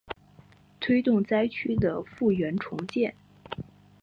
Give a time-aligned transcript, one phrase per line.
[0.79, 3.13] 推动灾区的复原重建